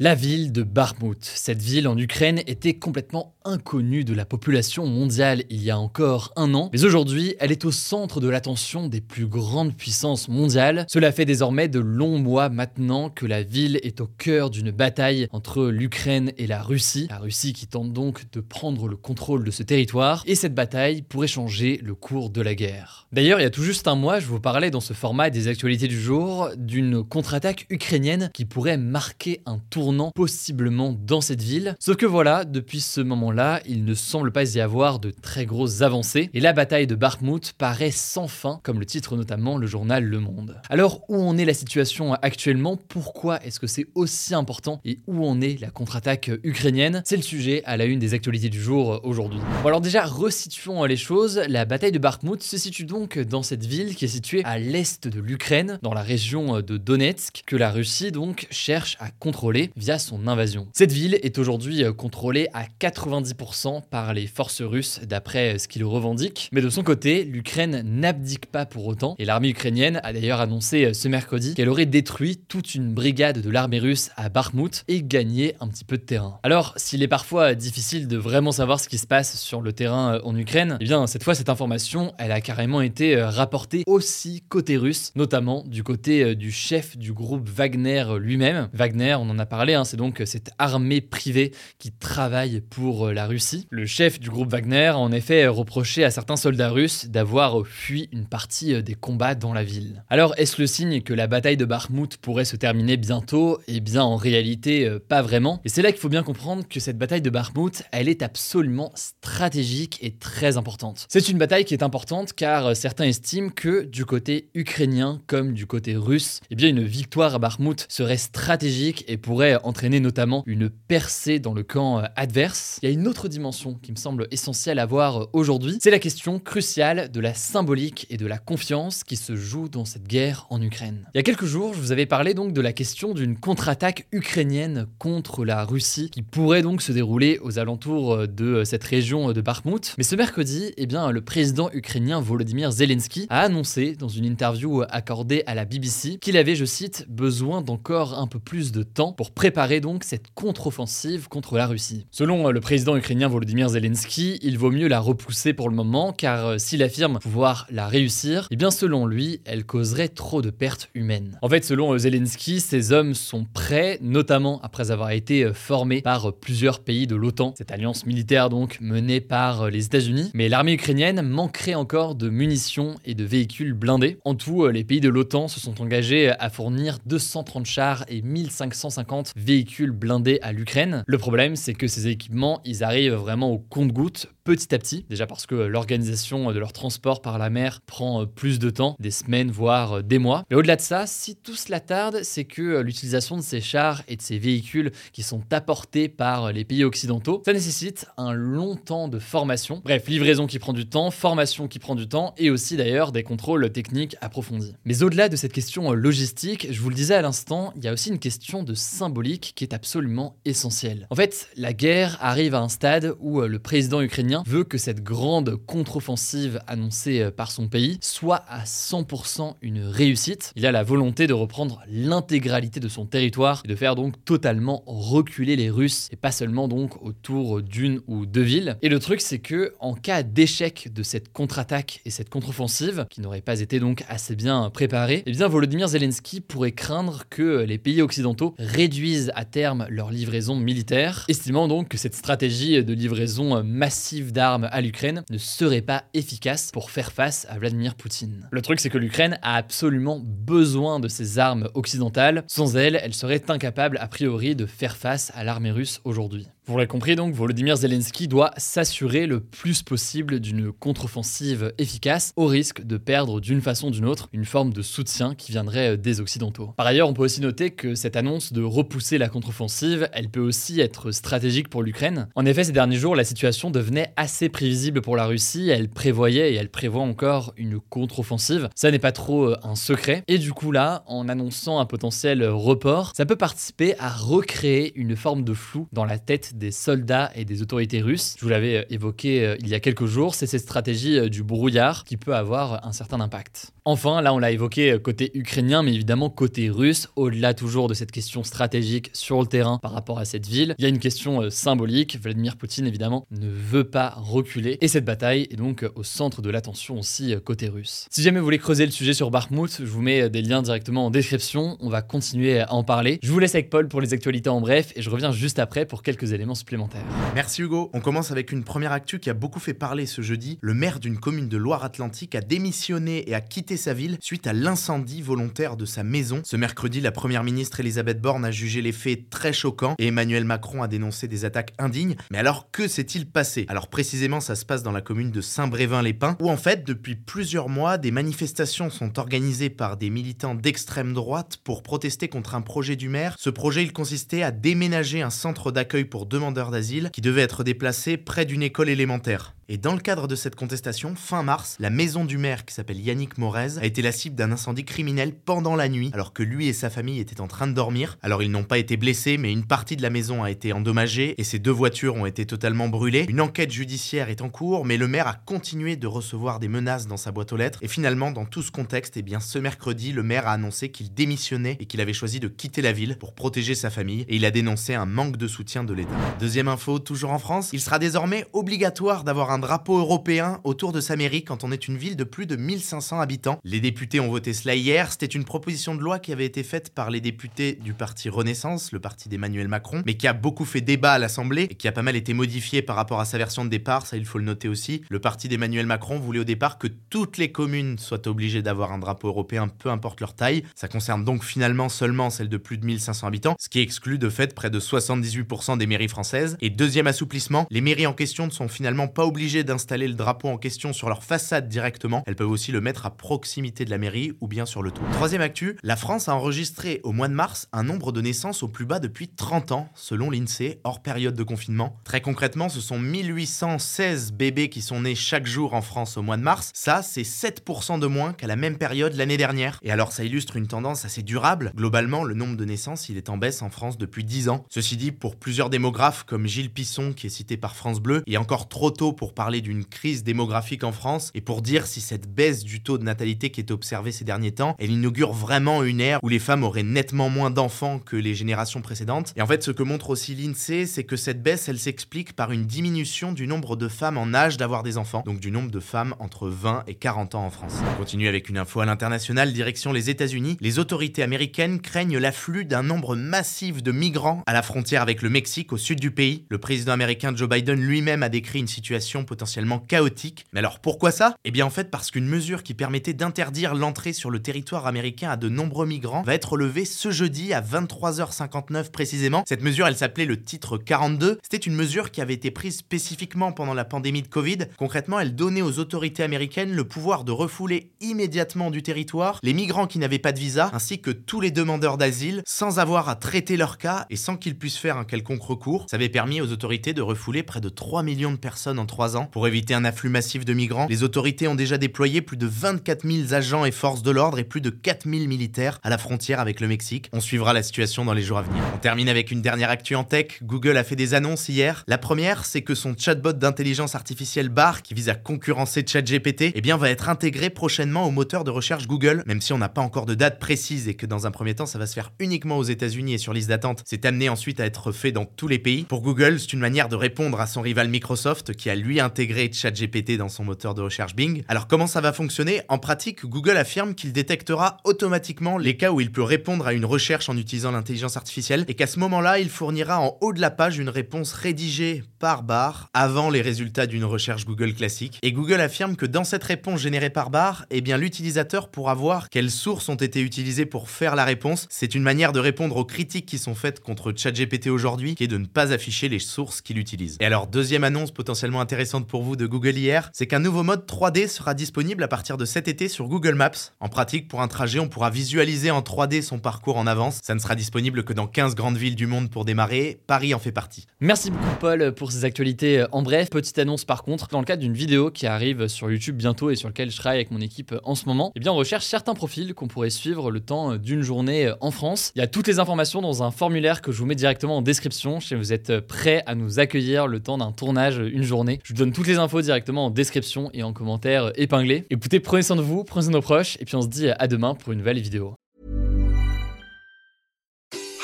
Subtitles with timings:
[0.00, 1.18] La ville de Bakhmut.
[1.20, 6.32] Cette ville en Ukraine était complètement inconnue de la population mondiale il y a encore
[6.36, 10.86] un an, mais aujourd'hui elle est au centre de l'attention des plus grandes puissances mondiales.
[10.88, 15.26] Cela fait désormais de longs mois maintenant que la ville est au cœur d'une bataille
[15.32, 17.08] entre l'Ukraine et la Russie.
[17.10, 21.02] La Russie qui tente donc de prendre le contrôle de ce territoire, et cette bataille
[21.02, 23.08] pourrait changer le cours de la guerre.
[23.10, 25.48] D'ailleurs, il y a tout juste un mois, je vous parlais dans ce format des
[25.48, 31.74] actualités du jour d'une contre-attaque ukrainienne qui pourrait marquer un tour possiblement dans cette ville.
[31.80, 35.82] Sauf que voilà, depuis ce moment-là, il ne semble pas y avoir de très grosses
[35.82, 40.04] avancées, et la bataille de Bakhmut paraît sans fin, comme le titre notamment le journal
[40.04, 40.60] Le Monde.
[40.68, 42.76] Alors, où en est la situation actuellement?
[42.76, 44.80] Pourquoi est-ce que c'est aussi important?
[44.84, 47.02] Et où en est la contre-attaque ukrainienne?
[47.04, 49.40] C'est le sujet à la une des actualités du jour aujourd'hui.
[49.64, 51.40] Alors déjà, resituons les choses.
[51.48, 55.08] La bataille de Bakhmut se situe donc dans cette ville qui est située à l'est
[55.08, 59.98] de l'Ukraine, dans la région de Donetsk, que la Russie donc cherche à contrôler via
[59.98, 60.66] son invasion.
[60.72, 65.68] Cette ville est aujourd'hui euh, contrôlée à 90% par les forces russes d'après euh, ce
[65.68, 70.12] qu'il revendique, mais de son côté, l'Ukraine n'abdique pas pour autant, et l'armée ukrainienne a
[70.12, 74.28] d'ailleurs annoncé euh, ce mercredi qu'elle aurait détruit toute une brigade de l'armée russe à
[74.28, 76.40] Bakhmut et gagné un petit peu de terrain.
[76.42, 80.20] Alors, s'il est parfois difficile de vraiment savoir ce qui se passe sur le terrain
[80.24, 84.76] en Ukraine, eh bien cette fois cette information, elle a carrément été rapportée aussi côté
[84.76, 88.68] russe, notamment du côté du chef du groupe Wagner lui-même.
[88.72, 93.12] Wagner, on en a parlé Hein, c'est donc cette armée privée qui travaille pour euh,
[93.12, 93.66] la Russie.
[93.70, 98.08] Le chef du groupe Wagner a en effet reproché à certains soldats russes d'avoir fui
[98.12, 100.04] une partie euh, des combats dans la ville.
[100.08, 103.58] Alors, est-ce le signe que la bataille de Bakhmut pourrait se terminer bientôt?
[103.66, 105.60] Eh bien, en réalité, euh, pas vraiment.
[105.64, 108.92] Et c'est là qu'il faut bien comprendre que cette bataille de Bakhmut, elle est absolument
[108.94, 111.06] stratégique et très importante.
[111.08, 115.66] C'est une bataille qui est importante car certains estiment que du côté ukrainien comme du
[115.66, 120.70] côté russe, eh bien, une victoire à Bakhmut serait stratégique et pourrait entraîner notamment une
[120.70, 122.78] percée dans le camp euh, adverse.
[122.82, 125.90] Il y a une autre dimension qui me semble essentielle à voir euh, aujourd'hui, c'est
[125.90, 130.06] la question cruciale de la symbolique et de la confiance qui se joue dans cette
[130.06, 131.06] guerre en Ukraine.
[131.14, 134.06] Il y a quelques jours, je vous avais parlé donc de la question d'une contre-attaque
[134.12, 139.32] ukrainienne contre la Russie qui pourrait donc se dérouler aux alentours euh, de cette région
[139.32, 139.94] de Bakhmut.
[139.98, 144.82] Mais ce mercredi, eh bien, le président ukrainien Volodymyr Zelensky a annoncé dans une interview
[144.88, 149.12] accordée à la BBC qu'il avait, je cite, besoin d'encore un peu plus de temps
[149.12, 152.06] pour préparer donc cette contre-offensive contre la Russie.
[152.10, 156.12] Selon euh, le président ukrainien Volodymyr Zelensky, il vaut mieux la repousser pour le moment
[156.12, 160.50] car euh, s'il affirme pouvoir la réussir, eh bien selon lui, elle causerait trop de
[160.50, 161.38] pertes humaines.
[161.40, 166.32] En fait, selon euh, Zelensky, ces hommes sont prêts, notamment après avoir été formés par
[166.32, 171.22] plusieurs pays de l'OTAN, cette alliance militaire donc menée par les États-Unis, mais l'armée ukrainienne
[171.22, 174.18] manquerait encore de munitions et de véhicules blindés.
[174.24, 179.27] En tout, les pays de l'OTAN se sont engagés à fournir 230 chars et 1550
[179.36, 181.04] véhicules blindés à l'Ukraine.
[181.06, 185.26] Le problème, c'est que ces équipements, ils arrivent vraiment au compte-gouttes petit à petit, déjà
[185.26, 189.10] parce que l'organisation de leur transport par la mer prend euh, plus de temps, des
[189.10, 190.44] semaines voire euh, des mois.
[190.48, 194.02] Mais au-delà de ça, si tout cela tarde, c'est que euh, l'utilisation de ces chars
[194.08, 198.74] et de ces véhicules qui sont apportés par les pays occidentaux, ça nécessite un long
[198.74, 199.82] temps de formation.
[199.84, 203.24] Bref, livraison qui prend du temps, formation qui prend du temps et aussi d'ailleurs des
[203.24, 204.74] contrôles techniques approfondis.
[204.86, 207.92] Mais au-delà de cette question logistique, je vous le disais à l'instant, il y a
[207.92, 211.06] aussi une question de symbolique qui est absolument essentielle.
[211.10, 215.02] En fait, la guerre arrive à un stade où le président ukrainien veut que cette
[215.02, 220.52] grande contre-offensive annoncée euh, par son pays soit à 100% une réussite.
[220.56, 224.82] Il a la volonté de reprendre l'intégralité de son territoire et de faire donc totalement
[224.86, 228.76] reculer les Russes et pas seulement donc autour d'une ou deux villes.
[228.82, 233.20] Et le truc c'est que en cas d'échec de cette contre-attaque et cette contre-offensive qui
[233.20, 237.78] n'aurait pas été donc assez bien préparée, eh bien Volodymyr Zelensky pourrait craindre que les
[237.78, 243.62] pays occidentaux réduisent à terme leur livraison militaire, estimant donc que cette stratégie de livraison
[243.62, 248.48] massive d'armes à l'Ukraine ne serait pas efficace pour faire face à Vladimir Poutine.
[248.50, 252.44] Le truc, c'est que l'Ukraine a absolument besoin de ces armes occidentales.
[252.46, 256.46] Sans elles, elle serait incapable, a priori, de faire face à l'armée russe aujourd'hui.
[256.68, 262.44] Vous l'aurez compris donc, Volodymyr Zelensky doit s'assurer le plus possible d'une contre-offensive efficace au
[262.44, 266.20] risque de perdre d'une façon ou d'une autre une forme de soutien qui viendrait des
[266.20, 266.74] Occidentaux.
[266.76, 268.60] Par ailleurs, on peut aussi noter que cette annonce de
[268.98, 272.26] repousser la contre-offensive, elle peut aussi être stratégique pour l'Ukraine.
[272.34, 276.52] En effet, ces derniers jours, la situation devenait assez prévisible pour la Russie, elle prévoyait
[276.52, 278.68] et elle prévoit encore une contre-offensive.
[278.74, 280.24] Ça n'est pas trop un secret.
[280.26, 285.14] Et du coup là, en annonçant un potentiel report, ça peut participer à recréer une
[285.14, 288.34] forme de flou dans la tête des soldats et des autorités russes.
[288.36, 292.16] Je vous l'avais évoqué il y a quelques jours, c'est cette stratégie du brouillard qui
[292.16, 293.72] peut avoir un certain impact.
[293.90, 298.12] Enfin, là on l'a évoqué côté ukrainien, mais évidemment côté russe, au-delà toujours de cette
[298.12, 301.48] question stratégique sur le terrain par rapport à cette ville, il y a une question
[301.48, 302.18] symbolique.
[302.22, 306.50] Vladimir Poutine évidemment ne veut pas reculer et cette bataille est donc au centre de
[306.50, 308.06] l'attention aussi côté russe.
[308.10, 311.06] Si jamais vous voulez creuser le sujet sur Bakhmut, je vous mets des liens directement
[311.06, 311.78] en description.
[311.80, 313.18] On va continuer à en parler.
[313.22, 315.86] Je vous laisse avec Paul pour les actualités en bref et je reviens juste après
[315.86, 317.06] pour quelques éléments supplémentaires.
[317.34, 317.88] Merci Hugo.
[317.94, 320.58] On commence avec une première actu qui a beaucoup fait parler ce jeudi.
[320.60, 324.52] Le maire d'une commune de Loire-Atlantique a démissionné et a quitté sa ville suite à
[324.52, 326.42] l'incendie volontaire de sa maison.
[326.44, 330.44] Ce mercredi, la première ministre Elisabeth Borne a jugé les faits très choquants et Emmanuel
[330.44, 332.16] Macron a dénoncé des attaques indignes.
[332.30, 333.64] Mais alors que s'est-il passé?
[333.68, 337.70] Alors précisément, ça se passe dans la commune de Saint-Brévin-les-Pins où en fait, depuis plusieurs
[337.70, 342.96] mois, des manifestations sont organisées par des militants d'extrême droite pour protester contre un projet
[342.96, 343.34] du maire.
[343.38, 347.64] Ce projet, il consistait à déménager un centre d'accueil pour demandeurs d'asile qui devait être
[347.64, 349.54] déplacé près d'une école élémentaire.
[349.70, 352.98] Et dans le cadre de cette contestation, fin mars, la maison du maire, qui s'appelle
[352.98, 356.68] Yannick Morez, a été la cible d'un incendie criminel pendant la nuit, alors que lui
[356.68, 358.16] et sa famille étaient en train de dormir.
[358.22, 361.34] Alors ils n'ont pas été blessés, mais une partie de la maison a été endommagée
[361.36, 363.26] et ses deux voitures ont été totalement brûlées.
[363.28, 367.06] Une enquête judiciaire est en cours, mais le maire a continué de recevoir des menaces
[367.06, 367.80] dans sa boîte aux lettres.
[367.82, 371.12] Et finalement, dans tout ce contexte, eh bien, ce mercredi, le maire a annoncé qu'il
[371.12, 374.24] démissionnait et qu'il avait choisi de quitter la ville pour protéger sa famille.
[374.30, 376.16] Et il a dénoncé un manque de soutien de l'État.
[376.40, 381.00] Deuxième info, toujours en France, il sera désormais obligatoire d'avoir un drapeau européen autour de
[381.00, 383.58] sa mairie quand on est une ville de plus de 1500 habitants.
[383.64, 385.10] Les députés ont voté cela hier.
[385.12, 388.92] C'était une proposition de loi qui avait été faite par les députés du parti Renaissance,
[388.92, 391.92] le parti d'Emmanuel Macron, mais qui a beaucoup fait débat à l'Assemblée et qui a
[391.92, 394.06] pas mal été modifié par rapport à sa version de départ.
[394.06, 395.02] Ça, il faut le noter aussi.
[395.08, 398.98] Le parti d'Emmanuel Macron voulait au départ que toutes les communes soient obligées d'avoir un
[398.98, 400.64] drapeau européen, peu importe leur taille.
[400.74, 404.28] Ça concerne donc finalement seulement celles de plus de 1500 habitants, ce qui exclut de
[404.28, 406.56] fait près de 78% des mairies françaises.
[406.60, 410.48] Et deuxième assouplissement, les mairies en question ne sont finalement pas obligées d'installer le drapeau
[410.48, 413.98] en question sur leur façade directement, elles peuvent aussi le mettre à proximité de la
[413.98, 415.08] mairie ou bien sur le toit.
[415.12, 418.68] Troisième actu, la France a enregistré au mois de mars un nombre de naissances au
[418.68, 421.96] plus bas depuis 30 ans, selon l'INSEE, hors période de confinement.
[422.04, 426.36] Très concrètement, ce sont 1816 bébés qui sont nés chaque jour en France au mois
[426.36, 426.70] de mars.
[426.74, 429.78] Ça, c'est 7% de moins qu'à la même période l'année dernière.
[429.82, 431.72] Et alors, ça illustre une tendance assez durable.
[431.74, 434.64] Globalement, le nombre de naissances, il est en baisse en France depuis 10 ans.
[434.68, 438.34] Ceci dit, pour plusieurs démographes comme Gilles Pisson, qui est cité par France Bleu, il
[438.34, 442.00] est encore trop tôt pour parler d'une crise démographique en France et pour dire si
[442.00, 445.84] cette baisse du taux de natalité qui est observée ces derniers temps, elle inaugure vraiment
[445.84, 449.32] une ère où les femmes auraient nettement moins d'enfants que les générations précédentes.
[449.36, 452.50] Et en fait, ce que montre aussi l'INSEE, c'est que cette baisse, elle s'explique par
[452.50, 455.78] une diminution du nombre de femmes en âge d'avoir des enfants, donc du nombre de
[455.78, 457.76] femmes entre 20 et 40 ans en France.
[457.92, 460.56] On continue avec une info à l'international, direction les États-Unis.
[460.60, 465.30] Les autorités américaines craignent l'afflux d'un nombre massif de migrants à la frontière avec le
[465.30, 466.44] Mexique au sud du pays.
[466.48, 470.46] Le président américain Joe Biden lui-même a décrit une situation potentiellement chaotique.
[470.52, 471.34] Mais alors pourquoi ça?
[471.44, 475.30] Eh bien en fait parce qu'une mesure qui permettait d'interdire l'entrée sur le territoire américain
[475.30, 479.44] à de nombreux migrants va être levée ce jeudi à 23h59 précisément.
[479.46, 481.38] Cette mesure, elle s'appelait le titre 42.
[481.42, 484.58] C'était une mesure qui avait été prise spécifiquement pendant la pandémie de Covid.
[484.76, 489.86] Concrètement, elle donnait aux autorités américaines le pouvoir de refouler immédiatement du territoire les migrants
[489.86, 493.56] qui n'avaient pas de visa ainsi que tous les demandeurs d'asile sans avoir à traiter
[493.56, 495.86] leur cas et sans qu'ils puissent faire un quelconque recours.
[495.90, 499.07] Ça avait permis aux autorités de refouler près de 3 millions de personnes en 3
[499.32, 500.86] pour éviter un afflux massif de migrants.
[500.88, 504.44] Les autorités ont déjà déployé plus de 24 000 agents et forces de l'ordre et
[504.44, 507.08] plus de 4 000 militaires à la frontière avec le Mexique.
[507.12, 508.62] On suivra la situation dans les jours à venir.
[508.74, 510.42] On termine avec une dernière actu en tech.
[510.42, 511.84] Google a fait des annonces hier.
[511.86, 516.60] La première, c'est que son chatbot d'intelligence artificielle BAR, qui vise à concurrencer ChatGPT, eh
[516.60, 519.82] bien, va être intégré prochainement au moteur de recherche Google, même si on n'a pas
[519.82, 522.58] encore de date précise et que dans un premier temps, ça va se faire uniquement
[522.58, 523.82] aux États-Unis et sur liste d'attente.
[523.84, 525.84] C'est amené ensuite à être fait dans tous les pays.
[525.84, 529.50] Pour Google, c'est une manière de répondre à son rival Microsoft, qui a lui intégrer
[529.52, 531.42] ChatGPT dans son moteur de recherche Bing.
[531.48, 532.62] Alors comment ça va fonctionner?
[532.68, 536.84] En pratique, Google affirme qu'il détectera automatiquement les cas où il peut répondre à une
[536.84, 540.50] recherche en utilisant l'intelligence artificielle et qu'à ce moment-là, il fournira en haut de la
[540.50, 545.18] page une réponse rédigée par barre avant les résultats d'une recherche Google classique.
[545.22, 549.28] Et Google affirme que dans cette réponse générée par barre, eh bien l'utilisateur pourra voir
[549.28, 551.66] quelles sources ont été utilisées pour faire la réponse.
[551.70, 555.28] C'est une manière de répondre aux critiques qui sont faites contre ChatGPT aujourd'hui, qui est
[555.28, 557.16] de ne pas afficher les sources qu'il utilise.
[557.20, 560.86] Et alors, deuxième annonce potentiellement intéressante pour vous de Google hier, c'est qu'un nouveau mode
[560.86, 563.50] 3D sera disponible à partir de cet été sur Google Maps.
[563.80, 567.20] En pratique, pour un trajet, on pourra visualiser en 3D son parcours en avance.
[567.22, 570.00] Ça ne sera disponible que dans 15 grandes villes du monde pour démarrer.
[570.06, 570.86] Paris en fait partie.
[571.00, 573.30] Merci beaucoup Paul pour ces actualités en bref.
[573.30, 576.56] Petite annonce par contre, dans le cadre d'une vidéo qui arrive sur YouTube bientôt et
[576.56, 579.14] sur laquelle je travaille avec mon équipe en ce moment, eh bien on recherche certains
[579.14, 582.12] profils qu'on pourrait suivre le temps d'une journée en France.
[582.14, 584.62] Il y a toutes les informations dans un formulaire que je vous mets directement en
[584.62, 588.60] description si vous êtes prêt à nous accueillir le temps d'un tournage une journée.
[588.64, 591.84] Je donne toutes les infos directement en description et en commentaire épinglé.
[591.90, 594.08] Écoutez, prenez soin de vous, prenez soin de nos proches et puis on se dit
[594.08, 595.34] à demain pour une nouvelle vidéo.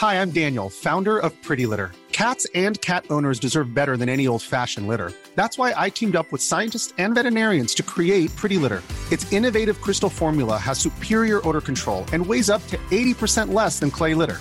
[0.03, 1.93] Hi, I'm Daniel, founder of Pretty Litter.
[2.13, 5.13] Cats and cat owners deserve better than any old-fashioned litter.
[5.35, 8.83] That's why I teamed up with scientists and veterinarians to create Pretty Litter.
[9.11, 13.91] Its innovative crystal formula has superior odor control and weighs up to 80% less than
[13.91, 14.41] clay litter.